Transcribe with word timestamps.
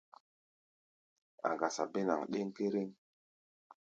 A̧ 1.49 1.57
gasa 1.59 1.83
bénaŋ 1.93 2.21
ɗéŋkéréŋ. 2.31 2.89